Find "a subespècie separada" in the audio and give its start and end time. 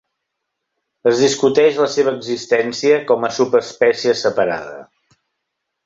3.29-4.85